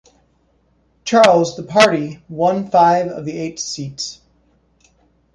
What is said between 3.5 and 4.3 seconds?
seats.